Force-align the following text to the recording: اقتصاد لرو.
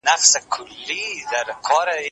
اقتصاد 0.07 0.43
لرو. 1.47 2.01